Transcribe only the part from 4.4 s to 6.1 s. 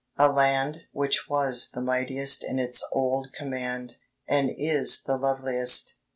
is the loveliest